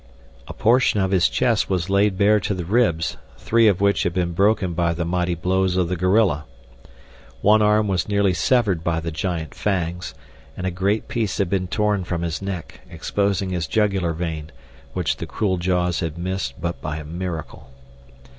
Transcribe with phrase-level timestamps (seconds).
[0.47, 4.15] A portion of his chest was laid bare to the ribs, three of which had
[4.15, 6.45] been broken by the mighty blows of the gorilla.
[7.41, 10.15] One arm was nearly severed by the giant fangs,
[10.57, 14.51] and a great piece had been torn from his neck, exposing his jugular vein,
[14.93, 17.69] which the cruel jaws had missed but by a miracle.